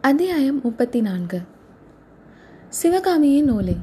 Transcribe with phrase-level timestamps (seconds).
[0.00, 1.40] அத்தியாயம் முப்பத்தி நான்கு
[2.68, 3.76] சிவகாமியின் ஓலை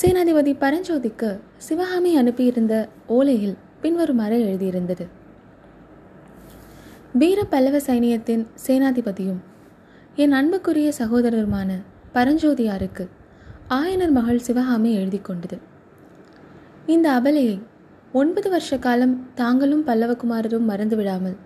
[0.00, 5.06] சேனாதிபதி பரஞ்சோதிக்கு சிவகாமி அனுப்பியிருந்த ஓலையில் பின்வருமாறு எழுதியிருந்தது.
[7.12, 9.40] வீர பல்லவ சைனியத்தின் சேனாதிபதியும்
[10.16, 11.70] என் அன்புக்குரிய சகோதரருமான
[12.14, 13.08] பரஞ்சோதியாருக்கு
[13.68, 15.58] ஆயனர் மகள் சிவகாமி எழுதி கொண்டது.
[16.86, 17.62] இந்த அபலையை
[18.12, 21.36] ஒன்பது வருஷ காலம் தாங்களும் பல்லவகுமாரரும் மறந்துவிடாமல்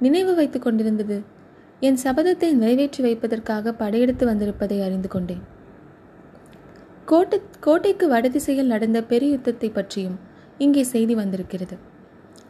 [0.00, 1.34] நினைவு வைத்துக் கொண்டிருந்தது
[1.80, 5.42] என் சபதத்தை நிறைவேற்றி வைப்பதற்காக படையெடுத்து வந்திருப்பதை அறிந்து கொண்டேன்.
[7.04, 10.16] கோட்டை கோட்டைக்கு வடதிசையில் நடந்த பெரிய யுத்தத்தை பற்றியும்
[10.58, 11.76] இங்கே செய்தி வந்திருக்கிறது.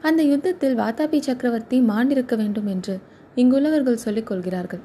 [0.03, 2.95] அந்த யுத்தத்தில் வாதாபி சக்கரவர்த்தி மாண்டிருக்க வேண்டும் என்று
[3.35, 4.83] இங்குள்ளவர்கள் சொல்லிக் கொள்கிறார்கள்.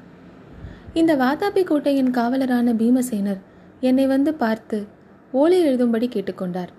[0.92, 3.40] இந்த வாதாபி கோட்டையின் காவலரான பீமசேனர்
[3.80, 4.78] என்னை வந்து பார்த்து
[5.32, 6.72] ஓலை எழுதும்படி கேட்டுக்கொண்டார்.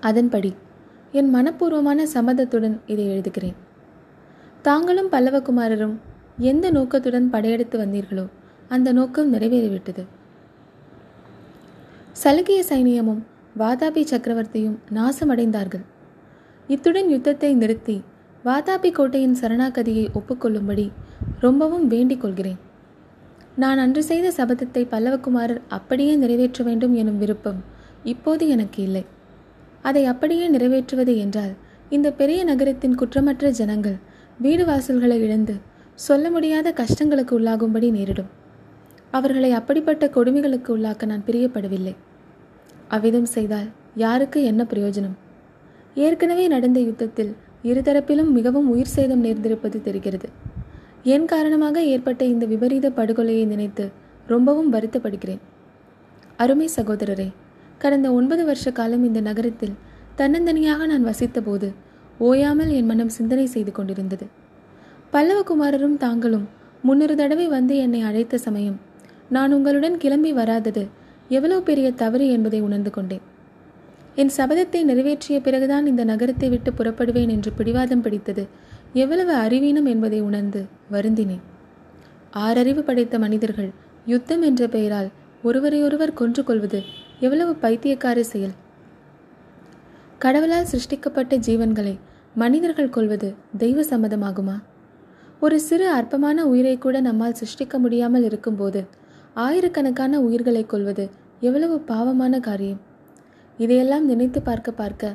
[0.00, 0.52] அதன்படி
[1.12, 3.58] என் மனப்பூர்வமான சம்மதத்துடன் இதை எழுதுகிறேன்.
[4.62, 5.98] தாங்களும் பல்லவகுமாரரும்
[6.38, 8.28] எந்த நோக்கத்துடன் படையெடுத்து வந்தீர்களோ
[8.68, 10.02] அந்த நோக்கம் நிறைவேறிவிட்டது.
[12.24, 13.22] சலுகிய சைனியமும்
[13.58, 15.84] வாதாபி சக்கரவர்த்தியும் நாசமடைந்தார்கள்.
[16.68, 18.02] இத்துடன் யுத்தத்தை நிறுத்தி
[18.44, 20.90] வாதாபி கோட்டையின் சரணாகதியை ஒப்புக்கொள்ளும்படி
[21.40, 22.58] ரொம்பவும் வேண்டிக் கொள்கிறேன்.
[23.56, 27.60] நான் அன்று செய்த சபதத்தை பல்லவகுமாரர் அப்படியே நிறைவேற்ற வேண்டும் எனும் விருப்பம்
[28.04, 29.04] இப்போது எனக்கு இல்லை.
[29.82, 31.52] அதை அப்படியே நிறைவேற்றுவது என்றால்
[31.90, 33.98] இந்த பெரிய நகரத்தின் குற்றமற்ற ஜனங்கள்
[34.38, 35.54] வீடு வாசல்களை இழந்து
[35.98, 38.30] சொல்ல முடியாத கஷ்டங்களுக்கு உள்ளாகும்படி நேரிடும்.
[39.10, 41.94] அவர்களை அப்படிப்பட்ட கொடுமைகளுக்கு உள்ளாக்க நான் பிரியப்படவில்லை.
[42.88, 45.16] அவ்விதம் செய்தால் யாருக்கு என்ன பிரயோஜனம்?
[45.94, 47.32] ஏற்கனவே நடந்த யுத்தத்தில்
[47.70, 50.28] இருதரப்பிலும் மிகவும் உயிர் சேதம் நேர்ந்திருப்பது தெரிகிறது.
[51.14, 53.84] என் காரணமாக ஏற்பட்ட இந்த விபரீத படுகொலையை நினைத்து
[54.26, 55.40] ரொம்பவும் வருத்தப்படுகிறேன்.
[56.36, 57.28] அருமை சகோதரரே
[57.78, 59.78] கடந்த ஒன்பது வருஷ காலம் இந்த நகரத்தில்
[60.18, 61.68] தன்னந்தனியாக நான் வசித்தபோது
[62.18, 64.26] ஓயாமல் என் மனம் சிந்தனை செய்து கொண்டிருந்தது.
[65.14, 66.44] பல்லவகுமாரரும் தாங்களும்
[66.82, 68.78] முன்னொரு தடவை வந்து என்னை அழைத்த சமயம்
[69.28, 70.82] நான் உங்களுடன் கிளம்பி வராதது
[71.28, 73.24] எவ்வளவு பெரிய தவறு என்பதை உணர்ந்து கொண்டேன்.
[74.14, 78.44] என் சபதத்தை நிறைவேற்றிய பிறகுதான் இந்த நகரத்தை விட்டு புறப்படுவேன் என்று பிடிவாதம் பிடித்தது
[78.92, 81.44] எவ்வளவு அறிவீனம் என்பதை உணர்ந்து வருந்தினேன்.
[82.36, 83.70] ஆறறிவு படைத்த மனிதர்கள்
[84.06, 85.08] யுத்தம் என்ற பெயரால்
[85.42, 86.82] ஒருவரையொருவர் கொன்று கொள்வது
[87.20, 88.56] எவ்வளவு பைத்தியக்கார செயல்.
[90.18, 91.96] கடவுளால் சிருஷ்டிக்கப்பட்ட ஜீவன்களை
[92.34, 94.58] மனிதர்கள் கொள்வது தெய்வ சம்மதமாகுமா?
[95.44, 98.80] ஒரு சிறு அற்பமான உயிரை கூட நம்மால் சிருஷ்டிக்க முடியாமல் இருக்கும்போது
[99.44, 101.04] ஆயிரக்கணக்கான உயிர்களை கொள்வது
[101.46, 102.80] எவ்வளவு பாவமான காரியம்.
[103.58, 105.10] இதையெல்லாம் நினைத்து பார்க்க பார்க்க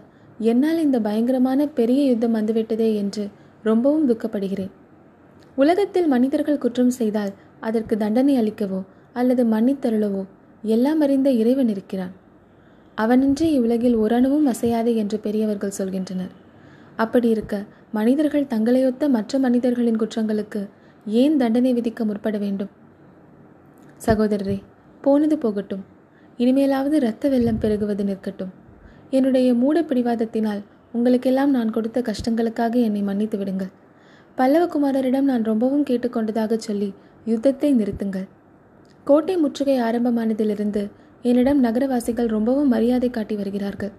[0.51, 3.23] என்னால் இந்த பயங்கரமான பெரிய யுத்தம் வந்துவிட்டதே என்று
[3.63, 4.73] ரொம்பவும் துக்கப்படுகிறேன்.
[5.55, 7.31] உலகத்தில் மனிதர்கள் குற்றம் செய்தால்
[7.69, 8.81] அதற்கு தண்டனை அளிக்கவோ
[9.13, 10.23] அல்லது மன்னித்தருளவோ
[10.75, 12.13] எல்லாம் அறிந்த இறைவன் இருக்கிறான்.
[12.97, 16.33] அவனின்றி இவ்வுலகில் ஓரணுவும் அசையாது என்று பெரியவர்கள் சொல்கின்றனர்.
[16.95, 17.55] அப்படி இருக்க
[17.91, 20.69] மனிதர்கள் தங்களையொத்த மற்ற மனிதர்களின் குற்றங்களுக்கு
[21.05, 22.69] ஏன் தண்டனை விதிக்க முற்பட வேண்டும்?
[24.05, 24.61] சகோதரரே
[25.01, 25.83] போனது போகட்டும்.
[26.37, 28.51] இனிமேலாவது இரத்த வெள்ளம் பெருகுவது நிற்கட்டும்.
[29.09, 30.61] என்னுடைய மூட பிடிவாதத்தினால்
[30.91, 33.71] உங்களுக்கெல்லாம் நான் கொடுத்த கஷ்டங்களுக்காக என்னை மன்னித்து விடுங்கள்.
[34.37, 36.93] பல்லவகுமாரரிடம் நான் ரொம்பவும் கேட்டுக்கொண்டதாக சொல்லி
[37.25, 38.27] யுத்தத்தை நிறுத்துங்கள்.
[39.03, 43.91] கோட்டை முற்றுகை ஆரம்பமானதிலிருந்து என்னிடம் நகரவாசிகள் ரொம்பவும் மரியாதை காட்டி வருகிறார்கள்.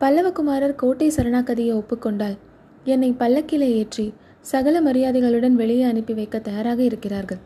[0.00, 2.36] பல்லவகுமாரர் கோட்டை சரணாகதியை ஒப்புக்கொண்டால்
[2.84, 7.38] என்னை பல்லக்கிலே ஏற்றி சகல மரியாதைகளுடன் வெளியே அனுப்பி வைக்க தயாராக இருக்கிறார்கள்.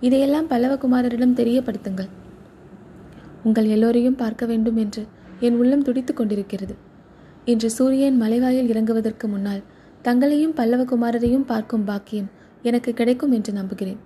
[0.00, 2.08] இதையெல்லாம் பல்லவகுமாரரிடம் தெரியப்படுத்துங்கள்.
[3.44, 5.02] உங்கள் எல்லோரையும் பார்க்க வேண்டும் என்று
[5.40, 6.74] என் உள்ளம் துடித்து கொண்டிருக்கிறது.
[7.44, 9.62] இன்று சூரியன் மலைவாயில் இறங்குவதற்கு முன்னால்
[10.02, 12.30] தங்களையும் பல்லவகுமாரரையும் பார்க்கும் பாக்கியம்
[12.62, 13.98] எனக்கு கிடைக்கும் என்று நம்புகிறேன்.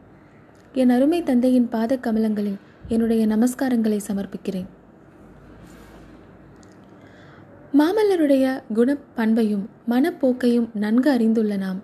[0.72, 2.58] என் அருமை தந்தையின் பாத கமலங்களில்
[2.88, 4.68] என்னுடைய நமஸ்காரங்களை சமர்ப்பிக்கிறேன்.
[7.76, 11.80] மாமல்லருடைய குண பண்பையும் மனப்போக்கையும் நன்கு அறிந்துள்ள நாம்.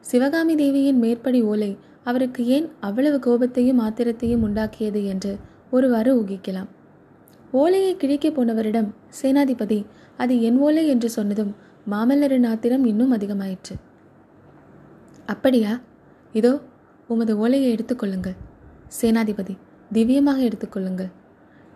[0.00, 5.38] சிவகாமி தேவியின் மேற்படி ஓலை அவருக்கு ஏன் அவ்வளவு கோபத்தையும் ஆத்திரத்தையும் உண்டாக்கியது என்று
[5.70, 6.68] ஒருவாறு ஊகிக்கலாம்.
[7.50, 8.88] ஓலையை கிழிக்க போனவரிடம்
[9.22, 9.86] சேனாதிபதி
[10.16, 11.54] அது என் ஓலை என்று சொன்னதும்
[11.90, 13.74] மாமல்லரின் ஆத்திரம் இன்னும் அதிகமாயிற்று.
[15.26, 15.80] அப்படியா?
[16.32, 16.60] இதோ
[17.08, 18.36] உமது ஓலையை எடுத்துக்கொள்ளுங்கள்
[19.00, 19.56] சேனாதிபதி
[19.92, 21.10] திவ்யமாக எடுத்துக்கொள்ளுங்கள்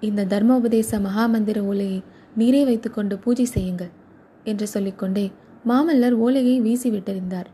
[0.00, 2.02] இந்த தர்மோபதேச மகாமந்திர ஓலையை
[2.36, 3.92] நீரே வைத்துக்கொண்டு பூஜை செய்யுங்கள்
[4.44, 5.26] என்று சொல்லிக்கொண்டே
[5.68, 7.48] மாமல்லர் ஓலையை வீசி விட்டறிந்தார்.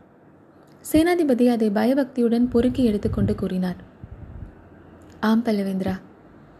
[0.91, 3.79] சேனாதிபதி அதை பயபக்தியுடன் பொறுக்கி எடுத்துக்கொண்டு கூறினார்.
[5.19, 5.95] ஆம் பல்லவேந்திரா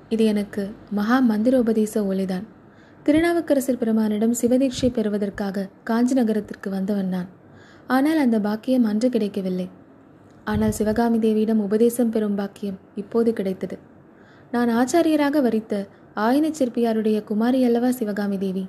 [0.10, 2.46] இது எனக்கு மகா மந்திரோபதேச ஓலைதான்.
[3.04, 7.30] திருநாவுக்கரசர் பெருமானிடம் சிவதீட்சை பெறுவதற்காக காஞ்சி நகரத்திற்கு வந்தவன் நான்.
[7.88, 9.68] ஆனால் அந்த பாக்கியம் அன்று கிடைக்கவில்லை.
[10.44, 13.78] ஆனால் சிவகாமி தேவியிடம் உபதேசம் பெறும் பாக்கியம் இப்போது கிடைத்தது.
[14.52, 18.68] நான் ஆச்சாரியராக வரித்த ஆயின சிற்பியாருடைய குமாரி அல்லவா சிவகாமி தேவி?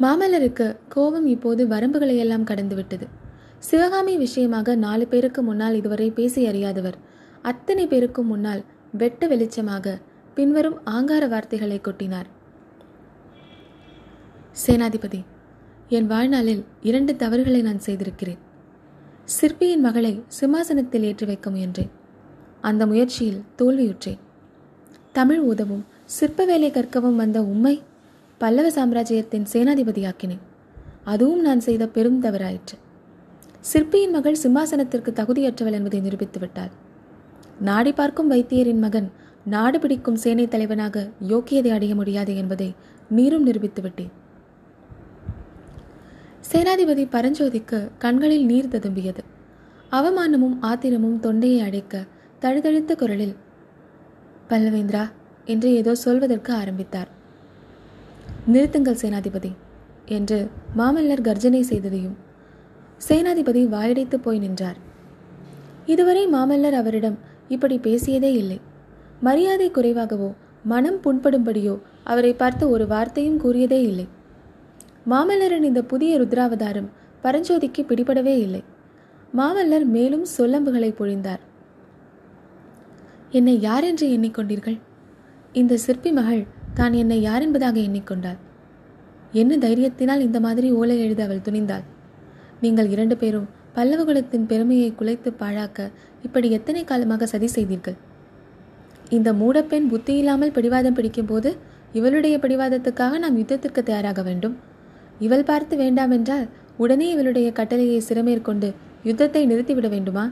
[0.00, 3.06] மாமல்லருக்கு கோபம் இப்போது வரம்புகளையெல்லாம் கடந்துவிட்டது.
[3.58, 6.98] சிவகாமி விஷயமாக நாலு பேருக்கு முன்னால் இதுவரை பேசி அறியாதவர்.
[7.42, 10.00] அத்தனை பேருக்கும் முன்னால் வெட்ட வெளிச்சமாக
[10.34, 12.28] பின்வரும் ஆங்கார வார்த்தைகளை கொட்டினார்.
[14.66, 15.20] சேனாதிபதி
[15.88, 18.42] என் வாழ்நாளில் இரண்டு தவறுகளை நான் செய்திருக்கிறேன்.
[19.24, 21.92] சிற்பியின் மகளை சிம்மாசனத்தில் ஏற்றி வைக்க முயன்றேன்.
[22.60, 24.22] அந்த முயற்சியில் தோல்வியுற்றேன்.
[25.16, 27.82] தமிழ் உதவும் சிற்ப வேலை கற்கவும் வந்த உம்மை
[28.38, 30.40] பல்லவ சாம்ராஜ்யத்தின் சேனாதிபதியாக்கினேன்.
[31.04, 32.76] அதுவும் நான் செய்த பெரும் தவறாயிற்று.
[33.60, 36.72] சிற்பியின் மகள் சிம்மாசனத்திற்கு தகுதியற்றவள் என்பதை நிரூபித்து விட்டாள்.
[37.60, 39.12] நாடி பார்க்கும் வைத்தியரின் மகன்
[39.44, 42.74] நாடு பிடிக்கும் சேனை தலைவனாக யோக்கியதை அடைய முடியாது என்பதை
[43.10, 44.12] நீரும் நிரூபித்து விட்டேன்.
[46.52, 49.24] சேனாதிபதி பரஞ்சோதிக்கு கண்களில் நீர் ததும்பியது.
[49.90, 52.04] அவமானமும் ஆத்திரமும் தொண்டையை அடைக்க
[52.40, 53.36] தழுதழுத்த குரலில்
[54.50, 55.04] பல்லவேந்திரா
[55.44, 57.10] என்று ஏதோ சொல்வதற்கு ஆரம்பித்தார்.
[58.52, 59.52] நிறுத்துங்கள் சேனாதிபதி
[60.06, 60.38] என்று
[60.76, 62.16] மாமல்லர் கர்ஜனை செய்ததையும்
[63.08, 64.78] சேனாதிபதி வாயடைத்து போய் நின்றார்.
[65.86, 67.18] இதுவரை மாமல்லர் அவரிடம்
[67.48, 68.60] இப்படி பேசியதே இல்லை.
[69.20, 70.30] மரியாதை குறைவாகவோ
[70.62, 71.74] மனம் புண்படும்படியோ
[72.04, 74.06] அவரை பார்த்து ஒரு வார்த்தையும் கூறியதே இல்லை.
[75.10, 76.92] மாமல்லரின் இந்த புதிய ருத்ராவதாரம்
[77.24, 78.62] பரஞ்சோதிக்கு பிடிபடவே இல்லை.
[79.36, 81.42] மாமல்லர் மேலும் சொல்லம்புகளை பொழிந்தார்.
[83.38, 84.78] என்னை யார் என்று எண்ணிக்கொண்டீர்கள்?
[85.60, 86.42] இந்த சிற்பி மகள்
[86.78, 88.38] தான் என்னை யார் என்பதாக எண்ணிக்கொண்டாள்.
[89.40, 91.84] என்ன தைரியத்தினால் இந்த மாதிரி ஓலை எழுத அவள் துணிந்தாள்.
[92.64, 95.88] நீங்கள் இரண்டு பேரும் பல்லவகுலத்தின் பெருமையை குலைத்து பாழாக்க
[96.26, 97.96] இப்படி எத்தனை காலமாக சதி செய்தீர்கள்?
[99.16, 101.50] இந்த மூடப்பெண் புத்தி இல்லாமல் பிடிவாதம் பிடிக்கும் போது
[101.98, 104.54] இவளுடைய பிடிவாதத்துக்காக நாம் யுத்தத்திற்கு தயாராக வேண்டும்.
[105.26, 106.46] இவள் பார்த்து வேண்டாம் என்றால்
[106.82, 108.68] உடனே இவளுடைய கட்டளையை சிறமேற்கொண்டு
[109.08, 110.24] யுத்தத்தை நிறுத்திவிட வேண்டுமா?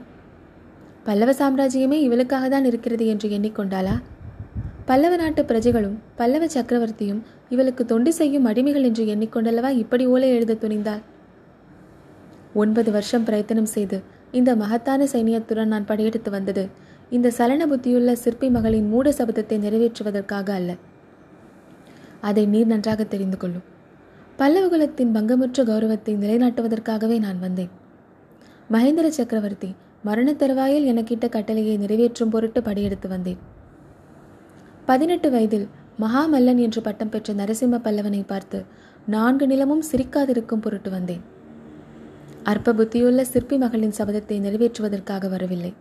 [1.05, 3.95] பல்லவ சாம்ராஜ்யமே இவளுக்காக தான் இருக்கிறது என்று எண்ணிக்கொண்டாளா?
[4.85, 11.03] பல்லவ நாட்டு பிரஜைகளும் பல்லவ சக்கரவர்த்தியும் இவளுக்கு தொண்டு செய்யும் அடிமைகள் என்று எண்ணிக்கொண்டல்லவா இப்படி ஓலை எழுத துணிந்தாள்?
[12.55, 13.99] ஒன்பது வருஷம் பிரயத்தனம் செய்து
[14.31, 16.69] இந்த மகத்தான சைனியத்துடன் நான் படையெடுத்து வந்தது.
[17.11, 20.77] இந்த சலன புத்தியுள்ள சிற்பி மகளின் மூட சபதத்தை நிறைவேற்றுவதற்காக அல்ல.
[22.21, 23.67] அதை நீர் நன்றாக தெரிந்து கொள்ளும்.
[24.39, 27.73] பல்லவகுலத்தின் பங்கமுற்ற கௌரவத்தை நிலைநாட்டுவதற்காகவே நான் வந்தேன்.
[28.73, 29.71] மகேந்திர சக்கரவர்த்தி
[30.05, 33.39] மரண தருவாயில் எனக்கிட்ட கட்டளையை நிறைவேற்றும் பொருட்டு படையெடுத்து வந்தேன்.
[34.85, 35.67] பதினெட்டு வயதில்
[36.01, 38.65] மகாமல்லன் என்று பட்டம் பெற்ற நரசிம்ம பல்லவனை பார்த்து
[39.07, 41.23] நான்கு நிலமும் சிரிக்காதிருக்கும் பொருட்டு வந்தேன்.
[42.43, 45.73] அற்ப புத்தியுள்ள சிற்பி மகளின் சபதத்தை நிறைவேற்றுவதற்காக வரவில்லை.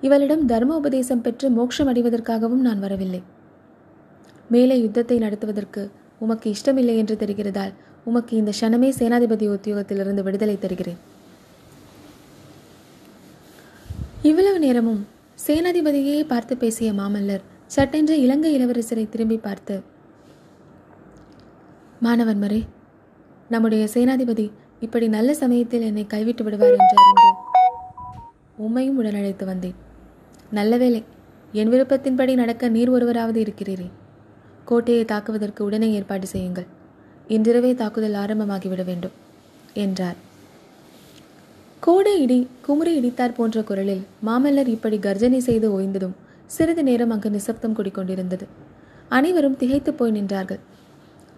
[0.00, 3.22] இவளிடம் தர்ம உபதேசம் பெற்று மோட்சம் அடைவதற்காகவும் நான் வரவில்லை.
[4.48, 7.72] மேலே யுத்தத்தை நடத்துவதற்கு உமக்கு இஷ்டமில்லை என்று தெரிகிறதால்
[8.04, 11.00] உமக்கு இந்த க்ஷணமே சேனாதிபதி உத்தியோகத்திலிருந்து விடுதலை தருகிறேன்.
[14.56, 15.00] இவ்வளவு நேரமும்
[15.46, 17.42] சேனாதிபதியே பார்த்து பேசிய மாமல்லர்
[17.74, 19.74] சட்டென்ற இலங்கை இளவரசரை திரும்பி பார்த்து
[22.00, 22.60] மாணவன் மரே
[23.48, 24.46] நம்முடைய சேனாதிபதி
[24.80, 27.28] இப்படி நல்ல சமயத்தில் என்னை கைவிட்டு விடுவார் என்று அறிந்து
[28.66, 29.76] உம்மையும் உடனழைத்து வந்தேன்.
[30.50, 31.02] நல்ல வேலை
[31.52, 33.88] என் விருப்பத்தின்படி நடக்க நீர் ஒருவராவது இருக்கிறீரே.
[34.64, 36.70] கோட்டையை தாக்குவதற்கு உடனே ஏற்பாடு செய்யுங்கள்.
[37.28, 39.16] இன்றிரவே தாக்குதல் ஆரம்பமாகிவிட வேண்டும்
[39.84, 40.18] என்றார்.
[41.82, 46.14] கோடை இடி குமுறி இடித்தார் போன்ற குரலில் மாமல்லர் இப்படி கர்ஜனை செய்து ஓய்ந்ததும்
[46.46, 48.46] சிறிது நேரம் அங்கு நிசப்தம் குடிக்கொண்டிருந்தது.
[49.08, 50.60] அனைவரும் திகைத்து போய் நின்றார்கள்.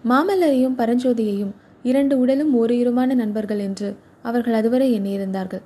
[0.05, 1.51] மாமல்லரையும் பரஞ்சோதியையும்
[1.83, 3.89] இரண்டு உடலும் ஓரிருமான நண்பர்கள் என்று
[4.21, 5.63] அவர்கள் அதுவரை எண்ணியிருந்தார்கள்.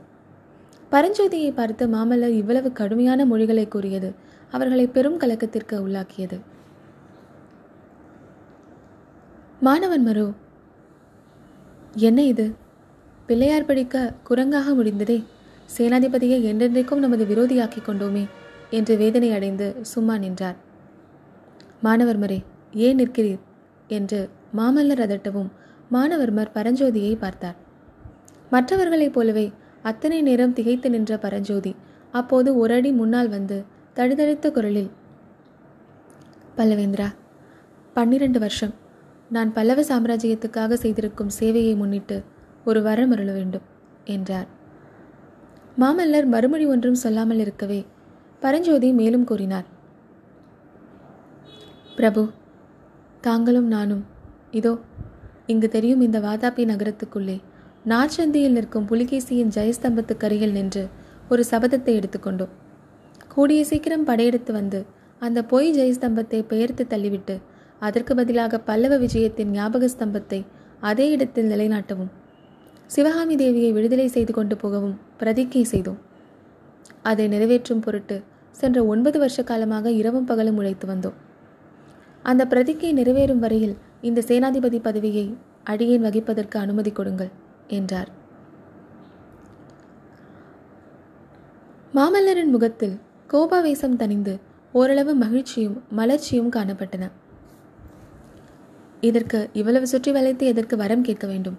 [0.91, 4.09] பரஞ்சோதியை பார்த்து மாமல்லர் இவ்வளவு கடுமையான மொழிகளை கூறியது
[4.51, 6.39] அவர்களை பெரும் கலக்கத்திற்கு உள்ளாக்கியது.
[9.59, 10.27] மாணவன் மரோ
[12.09, 12.45] என்ன இது?
[13.25, 15.24] பிள்ளையார் படிக்க குரங்காக முடிந்ததே.
[15.77, 18.24] சேனாதிபதியை என்றென்றைக்கும் நமது விரோதியாக்கி கொண்டோமே
[18.70, 20.56] என்று வேதனை அடைந்து சும்மா நின்றார்.
[21.82, 23.39] மாணவர் மரே ஏன் நிற்கிறீர்?
[23.88, 25.50] என்று மாமல்லர் அதட்டவும்
[25.92, 27.56] மாணவர்மர் பரஞ்சோதியை பார்த்தார்.
[28.50, 29.51] மற்றவர்களைப் போலவே
[29.82, 31.75] அத்தனை நேரம் திகைத்து நின்ற பரஞ்சோதி
[32.12, 34.92] அப்போது ஒரு அடி முன்னால் வந்து தழுதழுத்த குரலில்
[36.58, 37.08] பல்லவேந்திரா
[37.94, 38.74] பன்னிரண்டு வருஷம்.
[39.30, 42.18] நான் பல்லவ சாம்ராஜ்யத்துக்காக செய்திருக்கும் சேவையை முன்னிட்டு
[42.70, 43.65] ஒரு வரம் அருள வேண்டும்
[44.15, 44.48] என்றார்.
[45.82, 47.79] மாமல்லர் மறுமொழி ஒன்றும் சொல்லாமல் இருக்கவே
[48.41, 49.67] பரஞ்சோதி மேலும் கூறினார்.
[51.98, 52.24] பிரபு
[53.27, 54.03] தாங்களும் நானும்
[54.60, 54.74] இதோ
[55.51, 57.38] இங்கு தெரியும் இந்த வாதாபி நகரத்துக்குள்ளே
[57.91, 60.84] நார்ச்சந்தியில் நிற்கும் புலிகேசியின் ஜெயஸ்தம்பத்துக்கு அருகில் நின்று
[61.32, 62.53] ஒரு சபதத்தை எடுத்துக்கொண்டோம்
[63.34, 64.79] கூடிய சீக்கிரம் படையெடுத்து வந்து
[65.22, 67.36] அந்த பொய் ஜெயஸ்தம்பத்தை பெயர்த்து தள்ளிவிட்டு
[67.82, 70.39] அதற்கு பதிலாக பல்லவ விஜயத்தின் ஞாபக ஸ்தம்பத்தை
[70.89, 72.12] அதே இடத்தில் நிலைநாட்டவும்.
[72.89, 75.99] சிவகாமி தேவியை விடுதலை செய்து கொண்டு போகவும் பிரதிக்கை செய்தோம்.
[77.01, 81.17] அதை நிறைவேற்றும் பொருட்டு சென்ற ஒன்பது வருஷ காலமாக இரவும் பகலும் உழைத்து வந்தோம்.
[82.23, 85.25] அந்த பிரதிக்கை நிறைவேறும் வரையில் இந்த சேனாதிபதி பதவியை
[85.63, 87.31] அடியேன் வகிப்பதற்கு அனுமதி கொடுங்கள்
[87.67, 88.11] என்றார்.
[91.97, 92.95] மாமல்லரின் முகத்தில்
[93.33, 94.33] கோபாவேசம் தணிந்து
[94.71, 97.03] ஓரளவு மகிழ்ச்சியும் மலர்ச்சியும் காணப்பட்டன.
[99.01, 101.57] இதற்கு இவ்வளவு சுற்றி வளைத்து எதற்கு வரம் கேட்க வேண்டும்?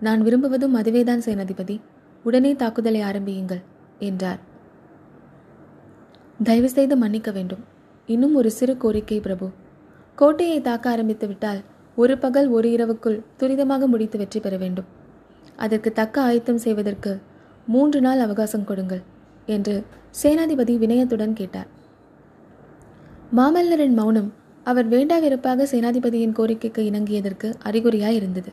[0.00, 1.80] நான் விரும்புவதும் அதுவேதான் சேனாதிபதி.
[2.24, 3.62] உடனே தாக்குதலை ஆரம்பியுங்கள்
[3.98, 4.40] என்றார்.
[6.42, 7.62] தயவு செய்து மன்னிக்க வேண்டும்.
[8.06, 9.46] இன்னும் ஒரு சிறு கோரிக்கை பிரபு.
[10.14, 11.60] கோட்டையை தாக்க ஆரம்பித்து விட்டால்
[11.96, 14.88] ஒரு பகல் ஒரு இரவுக்குள் துரிதமாக முடித்து வெற்றி பெற வேண்டும்.
[15.56, 17.12] அதற்கு தக்க ஆயத்தம் செய்வதற்கு
[17.66, 19.02] மூன்று நாள் அவகாசம் கொடுங்கள்
[19.46, 19.74] என்று
[20.22, 21.68] சேனாதிபதி வினயத்துடன் கேட்டார்.
[23.36, 24.30] மாமல்லரின் மௌனம்
[24.64, 28.50] அவர் வேண்டா வெறுப்பாக சேனாதிபதியின் கோரிக்கைக்கு இணங்கியதற்கு அறிகுறியாய் இருந்தது.